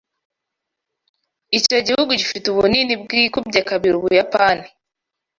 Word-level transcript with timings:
Icyo 1.57 1.77
gihugu 1.87 2.11
gifite 2.21 2.45
ubunini 2.49 2.93
bwikubye 3.03 3.59
kabiri 3.69 3.95
Ubuyapani. 3.97 4.65